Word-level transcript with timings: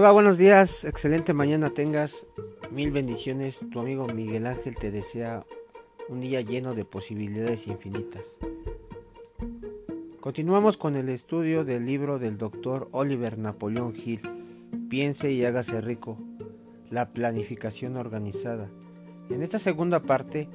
Hola, 0.00 0.12
buenos 0.12 0.38
días, 0.38 0.84
excelente 0.84 1.32
mañana 1.32 1.70
tengas, 1.70 2.24
mil 2.70 2.92
bendiciones, 2.92 3.58
tu 3.72 3.80
amigo 3.80 4.06
Miguel 4.06 4.46
Ángel 4.46 4.76
te 4.76 4.92
desea 4.92 5.44
un 6.08 6.20
día 6.20 6.40
lleno 6.40 6.76
de 6.76 6.84
posibilidades 6.84 7.66
infinitas. 7.66 8.24
Continuamos 10.20 10.76
con 10.76 10.94
el 10.94 11.08
estudio 11.08 11.64
del 11.64 11.84
libro 11.84 12.20
del 12.20 12.38
doctor 12.38 12.86
Oliver 12.92 13.38
Napoleón 13.38 13.92
Hill, 13.92 14.20
Piense 14.88 15.32
y 15.32 15.44
hágase 15.44 15.80
rico, 15.80 16.16
la 16.90 17.12
planificación 17.12 17.96
organizada. 17.96 18.70
En 19.30 19.42
esta 19.42 19.58
segunda 19.58 20.04
parte 20.04 20.48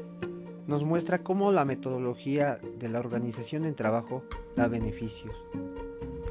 nos 0.67 0.85
muestra 0.85 1.21
cómo 1.21 1.51
la 1.51 1.65
metodología 1.65 2.61
de 2.79 2.87
la 2.87 2.99
organización 2.99 3.65
en 3.65 3.75
trabajo 3.75 4.23
da 4.55 4.69
beneficios. 4.69 5.35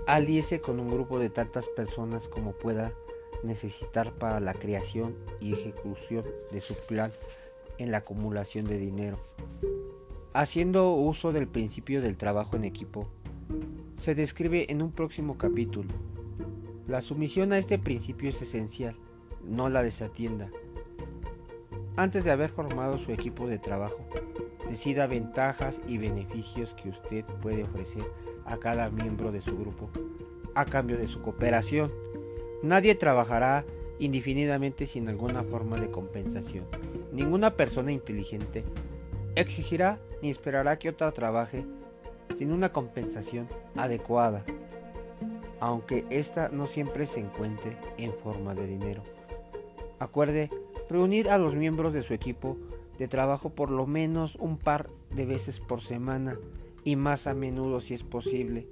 Alíese 0.09 0.61
con 0.61 0.81
un 0.81 0.91
grupo 0.91 1.21
de 1.21 1.31
tantas 1.31 1.69
personas 1.69 2.27
como 2.27 2.53
pueda 2.53 2.93
necesitar 3.43 4.13
para 4.13 4.41
la 4.41 4.55
creación 4.55 5.15
y 5.41 5.53
ejecución 5.53 6.25
de 6.51 6.61
su 6.61 6.75
plan 6.75 7.11
en 7.79 7.91
la 7.91 7.99
acumulación 7.99 8.67
de 8.67 8.79
dinero. 8.79 9.19
Haciendo 10.33 10.95
uso 10.95 11.33
del 11.33 11.49
principio 11.49 12.01
del 12.01 12.17
trabajo 12.17 12.57
en 12.57 12.65
equipo, 12.65 13.09
se 13.97 14.15
describe 14.15 14.71
en 14.71 14.83
un 14.83 14.93
próximo 14.93 15.37
capítulo. 15.37 15.91
La 16.87 17.01
sumisión 17.01 17.53
a 17.53 17.59
este 17.59 17.79
principio 17.79 18.31
es 18.31 18.41
esencial, 18.43 18.97
no 19.45 19.69
la 19.69 19.83
desatienda. 19.83 20.51
Antes 21.97 22.25
de 22.25 22.31
haber 22.31 22.51
formado 22.51 22.99
su 22.99 23.13
equipo 23.13 23.47
de 23.47 23.59
trabajo, 23.59 23.99
decida 24.71 25.07
ventajas 25.07 25.81
y 25.87 25.99
beneficios 25.99 26.75
que 26.75 26.89
usted 26.89 27.25
puede 27.43 27.65
ofrecer 27.65 28.05
a 28.47 28.57
cada 28.57 28.91
miembro 28.91 29.31
de 29.31 29.43
su 29.43 29.57
grupo 29.57 29.91
a 30.55 30.65
cambio 30.65 30.99
de 30.99 31.07
su 31.07 31.23
cooperación. 31.23 31.93
Nadie 32.63 32.95
trabajará 32.95 33.65
indefinidamente 33.99 34.87
sin 34.87 35.09
alguna 35.09 35.43
forma 35.43 35.79
de 35.79 35.91
compensación. 35.91 36.65
Ninguna 37.13 37.57
persona 37.57 37.93
inteligente 37.93 38.65
exigirá 39.35 40.01
ni 40.23 40.31
esperará 40.31 40.79
que 40.79 40.89
otra 40.89 41.11
trabaje 41.13 41.65
sin 42.37 42.53
una 42.53 42.71
compensación 42.71 43.49
adecuada, 43.77 44.45
aunque 45.61 46.05
ésta 46.11 46.49
no 46.49 46.67
siempre 46.67 47.07
se 47.07 47.21
encuentre 47.21 47.77
en 47.99 48.13
forma 48.13 48.55
de 48.55 48.67
dinero. 48.67 49.03
Acuerde 49.99 50.51
reunir 50.89 51.29
a 51.29 51.39
los 51.39 51.55
miembros 51.55 51.93
de 51.93 52.03
su 52.03 52.15
equipo 52.15 52.57
de 52.99 53.09
trabajo 53.09 53.51
por 53.51 53.71
lo 53.71 53.87
menos 53.87 54.37
un 54.37 54.59
par 54.59 54.89
de 55.11 55.27
veces 55.27 55.61
por 55.61 55.81
semana 55.81 56.39
y 56.85 56.97
más 56.97 57.27
a 57.27 57.35
menudo 57.35 57.81
si 57.81 57.95
es 57.95 58.03
posible, 58.03 58.67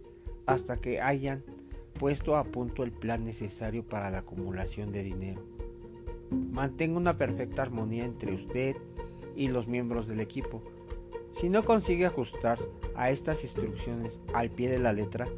hasta 0.47 0.77
que 0.77 1.01
hayan 1.01 1.45
puesto 2.01 2.35
a 2.35 2.45
punto 2.45 2.83
el 2.83 2.93
plan 2.93 3.27
necesario 3.27 3.85
para 3.87 4.11
la 4.11 4.21
acumulación 4.21 4.91
de 4.91 5.03
dinero. 5.03 5.43
Mantenga 6.31 6.97
una 6.97 7.19
perfecta 7.19 7.61
armonía 7.61 8.07
entre 8.07 8.33
usted 8.33 8.75
y 9.37 9.49
los 9.49 9.69
miembros 9.69 10.07
del 10.07 10.21
equipo. 10.21 10.63
Si 11.39 11.51
no 11.51 11.63
consigue 11.63 12.07
ajustar 12.07 12.59
a 12.95 13.11
estas 13.11 13.45
instrucciones 13.45 14.19
al 14.33 14.49
pie 14.49 14.71
de 14.71 14.79
la 14.79 14.95
letra, 14.95 15.29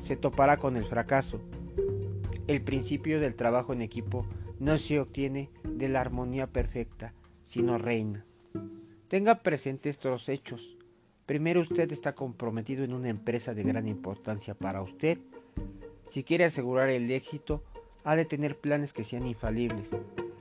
se 0.00 0.16
topará 0.16 0.56
con 0.56 0.76
el 0.76 0.84
fracaso. 0.84 1.40
El 2.48 2.60
principio 2.60 3.20
del 3.20 3.36
trabajo 3.36 3.72
en 3.72 3.80
equipo 3.80 4.26
no 4.58 4.78
se 4.78 4.98
obtiene 4.98 5.48
de 5.62 5.88
la 5.88 6.00
armonía 6.00 6.48
perfecta, 6.48 7.14
sino 7.46 7.78
reina. 7.78 8.26
Tenga 9.06 9.44
presentes 9.44 9.94
estos 9.94 10.28
hechos. 10.28 10.76
Primero 11.24 11.60
usted 11.60 11.92
está 11.92 12.16
comprometido 12.16 12.82
en 12.82 12.94
una 12.94 13.10
empresa 13.10 13.54
de 13.54 13.62
gran 13.62 13.86
importancia 13.86 14.56
para 14.56 14.82
usted. 14.82 15.20
Si 16.10 16.24
quiere 16.24 16.44
asegurar 16.44 16.90
el 16.90 17.08
éxito, 17.08 17.62
ha 18.02 18.16
de 18.16 18.24
tener 18.24 18.58
planes 18.58 18.92
que 18.92 19.04
sean 19.04 19.28
infalibles. 19.28 19.90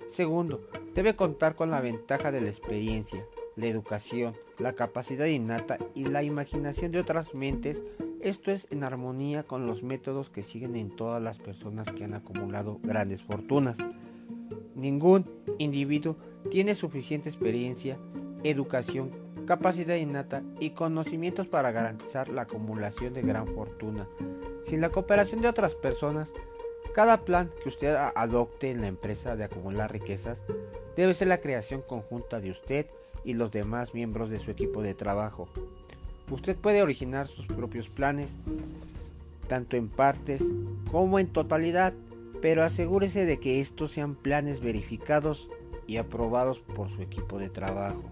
Segundo, 0.09 0.67
debe 0.95 1.15
contar 1.15 1.53
con 1.53 1.69
la 1.69 1.79
ventaja 1.79 2.31
de 2.31 2.41
la 2.41 2.49
experiencia, 2.49 3.23
la 3.55 3.67
educación, 3.67 4.35
la 4.57 4.73
capacidad 4.73 5.27
innata 5.27 5.77
y 5.93 6.05
la 6.05 6.23
imaginación 6.23 6.91
de 6.91 6.99
otras 6.99 7.35
mentes. 7.35 7.83
Esto 8.19 8.49
es 8.49 8.67
en 8.71 8.83
armonía 8.83 9.43
con 9.43 9.67
los 9.67 9.83
métodos 9.83 10.31
que 10.31 10.41
siguen 10.41 10.75
en 10.75 10.95
todas 10.95 11.21
las 11.21 11.37
personas 11.37 11.91
que 11.91 12.03
han 12.03 12.15
acumulado 12.15 12.79
grandes 12.81 13.21
fortunas. 13.21 13.77
Ningún 14.73 15.29
individuo 15.59 16.17
tiene 16.49 16.73
suficiente 16.73 17.29
experiencia, 17.29 17.99
educación, 18.43 19.11
capacidad 19.45 19.97
innata 19.97 20.41
y 20.59 20.71
conocimientos 20.71 21.45
para 21.45 21.71
garantizar 21.71 22.29
la 22.29 22.43
acumulación 22.43 23.13
de 23.13 23.21
gran 23.21 23.45
fortuna. 23.45 24.07
Sin 24.69 24.81
la 24.81 24.91
cooperación 24.91 25.41
de 25.41 25.47
otras 25.47 25.73
personas, 25.73 26.29
cada 26.93 27.25
plan 27.25 27.49
que 27.63 27.69
usted 27.69 27.95
adopte 27.95 28.69
en 28.69 28.81
la 28.81 28.87
empresa 28.87 29.35
de 29.35 29.43
acumular 29.43 29.91
riquezas 29.91 30.43
debe 30.95 31.15
ser 31.15 31.27
la 31.27 31.41
creación 31.41 31.81
conjunta 31.81 32.39
de 32.39 32.51
usted 32.51 32.85
y 33.23 33.33
los 33.33 33.51
demás 33.51 33.95
miembros 33.95 34.29
de 34.29 34.37
su 34.37 34.51
equipo 34.51 34.83
de 34.83 34.93
trabajo. 34.93 35.49
Usted 36.29 36.55
puede 36.55 36.83
originar 36.83 37.25
sus 37.25 37.47
propios 37.47 37.89
planes, 37.89 38.37
tanto 39.47 39.75
en 39.75 39.89
partes 39.89 40.43
como 40.91 41.17
en 41.17 41.27
totalidad, 41.33 41.95
pero 42.39 42.63
asegúrese 42.63 43.25
de 43.25 43.39
que 43.39 43.59
estos 43.59 43.89
sean 43.89 44.13
planes 44.13 44.59
verificados 44.59 45.49
y 45.87 45.97
aprobados 45.97 46.59
por 46.59 46.91
su 46.91 47.01
equipo 47.01 47.39
de 47.39 47.49
trabajo. 47.49 48.03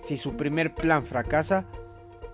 Si 0.00 0.16
su 0.16 0.36
primer 0.36 0.74
plan 0.74 1.04
fracasa, 1.04 1.68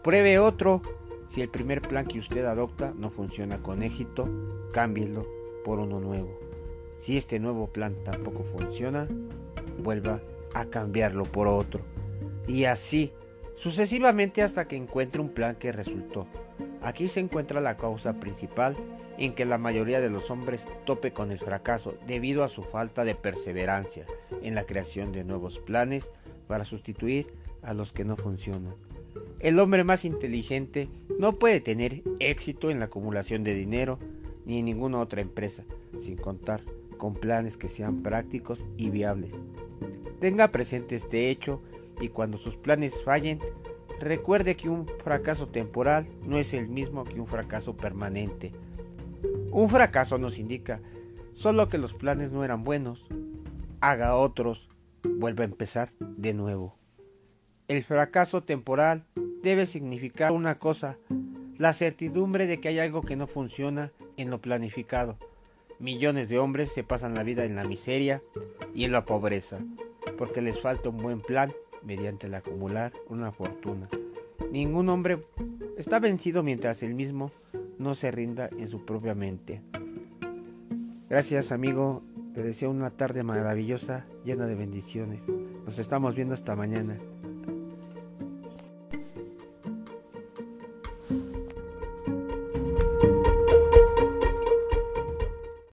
pruebe 0.03 0.39
otro. 0.39 0.81
Si 1.29 1.43
el 1.43 1.49
primer 1.49 1.83
plan 1.83 2.07
que 2.07 2.19
usted 2.19 2.45
adopta 2.45 2.95
no 2.97 3.11
funciona 3.11 3.63
con 3.63 3.83
éxito, 3.83 4.29
cámbielo 4.73 5.27
por 5.65 5.79
uno 5.79 6.01
nuevo. 6.01 6.39
Si 6.99 7.17
este 7.17 7.39
nuevo 7.41 7.67
plan 7.67 7.95
tampoco 8.05 8.43
funciona, 8.45 9.09
vuelva 9.83 10.23
a 10.55 10.67
cambiarlo 10.67 11.25
por 11.25 11.49
otro. 11.49 11.81
Y 12.47 12.65
así, 12.65 13.13
sucesivamente 13.55 14.43
hasta 14.43 14.69
que 14.69 14.77
encuentre 14.77 15.21
un 15.21 15.31
plan 15.31 15.57
que 15.57 15.73
resultó. 15.73 16.27
Aquí 16.81 17.09
se 17.09 17.21
encuentra 17.21 17.61
la 17.61 17.77
causa 17.77 18.21
principal 18.21 18.77
en 19.19 19.35
que 19.35 19.45
la 19.45 19.59
mayoría 19.59 20.01
de 20.01 20.11
los 20.11 20.31
hombres 20.31 20.67
tope 20.85 21.13
con 21.13 21.31
el 21.31 21.39
fracaso 21.39 21.95
debido 22.07 22.45
a 22.45 22.49
su 22.49 22.63
falta 22.63 23.05
de 23.05 23.15
perseverancia 23.15 24.05
en 24.43 24.55
la 24.55 24.65
creación 24.65 25.13
de 25.13 25.25
nuevos 25.25 25.59
planes 25.59 26.09
para 26.47 26.65
sustituir 26.65 27.35
a 27.63 27.75
los 27.75 27.93
que 27.93 28.05
no 28.05 28.17
funcionan. 28.17 28.75
El 29.41 29.59
hombre 29.59 29.85
más 29.85 30.05
inteligente 30.05 30.89
no 31.19 31.39
puede 31.39 31.61
tener 31.61 32.03
éxito 32.21 32.71
en 32.71 32.79
la 32.79 32.87
acumulación 32.87 33.45
de 33.45 33.55
dinero 33.55 33.99
ni 34.47 34.59
en 34.59 34.65
ninguna 34.65 35.01
otra 35.01 35.21
empresa, 35.21 35.65
sin 35.99 36.17
contar 36.17 36.63
con 36.97 37.15
planes 37.15 37.57
que 37.57 37.69
sean 37.69 38.03
prácticos 38.03 38.67
y 38.77 38.91
viables. 38.91 39.35
Tenga 40.21 40.49
presente 40.49 40.97
este 40.97 41.31
hecho 41.31 41.63
y 42.01 42.09
cuando 42.09 42.39
sus 42.39 42.57
planes 42.57 42.95
fallen, 43.05 43.41
recuerde 44.01 44.57
que 44.57 44.69
un 44.69 44.87
fracaso 45.05 45.49
temporal 45.49 46.07
no 46.25 46.39
es 46.39 46.55
el 46.55 46.69
mismo 46.69 47.05
que 47.05 47.21
un 47.21 47.27
fracaso 47.27 47.77
permanente. 47.77 48.53
Un 49.51 49.69
fracaso 49.69 50.17
nos 50.19 50.39
indica 50.39 50.81
solo 51.35 51.69
que 51.69 51.79
los 51.79 51.93
planes 51.93 52.33
no 52.33 52.45
eran 52.45 52.65
buenos. 52.65 53.07
Haga 53.81 54.17
otros, 54.17 54.71
vuelva 55.03 55.43
a 55.43 55.47
empezar 55.47 55.93
de 56.01 56.33
nuevo. 56.33 56.79
El 57.69 57.83
fracaso 57.83 58.45
temporal 58.45 59.07
debe 59.47 59.67
significar 59.67 60.33
una 60.33 60.59
cosa, 60.59 60.99
la 61.57 61.73
certidumbre 61.73 62.49
de 62.49 62.59
que 62.59 62.67
hay 62.67 62.81
algo 62.81 63.03
que 63.03 63.15
no 63.15 63.29
funciona 63.29 63.93
en 64.17 64.29
lo 64.29 64.41
planificado. 64.41 65.19
Millones 65.79 66.29
de 66.29 66.41
hombres 66.41 66.73
se 66.73 66.83
pasan 66.83 67.15
la 67.15 67.23
vida 67.23 67.45
en 67.45 67.55
la 67.55 67.63
miseria 67.63 68.21
y 68.75 68.83
en 68.83 68.91
la 68.91 69.05
pobreza, 69.05 69.61
porque 70.19 70.43
les 70.43 70.61
falta 70.61 70.89
un 70.89 70.97
buen 70.97 71.21
plan 71.21 71.53
mediante 71.85 72.27
el 72.27 72.35
acumular 72.35 72.93
una 73.09 73.31
fortuna. 73.31 73.89
Ningún 74.51 74.89
hombre 74.89 75.21
está 75.79 76.01
vencido 76.01 76.43
mientras 76.43 76.83
él 76.83 76.97
mismo 76.97 77.31
no 77.79 77.95
se 77.95 78.11
rinda 78.11 78.51
en 78.59 78.69
su 78.69 78.85
propia 78.85 79.15
mente. 79.15 79.63
Gracias 81.09 81.53
amigo, 81.53 82.03
te 82.35 82.43
deseo 82.43 82.69
una 82.69 82.91
tarde 82.91 83.23
maravillosa 83.23 84.09
llena 84.25 84.49
de 84.49 84.57
bendiciones. 84.57 85.23
Nos 85.65 85.79
estamos 85.79 86.17
viendo 86.17 86.35
hasta 86.35 86.57
mañana. 86.57 86.99